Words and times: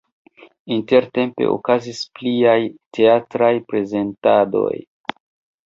Intertempe 0.75 1.49
okazis 1.57 1.99
pliaj 2.17 2.57
teatraj 2.99 3.53
prezentadoj. 3.71 4.69